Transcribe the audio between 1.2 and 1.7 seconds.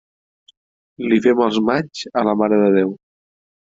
fem els